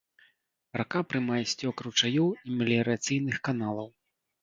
[0.81, 3.97] Рака прымае сцёк ручаёў і меліярацыйных каналаў.